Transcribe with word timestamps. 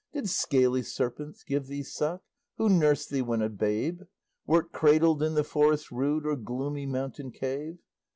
Did 0.13 0.29
scaly 0.29 0.81
serpents 0.81 1.43
give 1.43 1.67
thee 1.67 1.83
suck? 1.83 2.23
Who 2.57 2.69
nursed 2.69 3.11
thee 3.11 3.21
when 3.21 3.43
a 3.43 3.49
babe? 3.49 4.01
Wert 4.47 4.71
cradled 4.71 5.21
in 5.21 5.35
the 5.35 5.43
forest 5.43 5.91
rude, 5.91 6.25
Or 6.25 6.35
gloomy 6.35 6.87
mountain 6.87 7.29
cave? 7.29 7.77